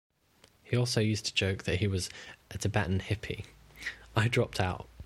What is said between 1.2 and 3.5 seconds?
to joke that he was a Tibetan hippie: